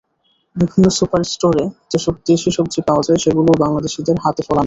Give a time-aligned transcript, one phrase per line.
[0.55, 4.59] বিভিন্ন সুপার স্টোরে যেসব দেশি সবজি পাওয়া যায়, সেগুলোও বাংলাদেশিদের হাতে ফলানো।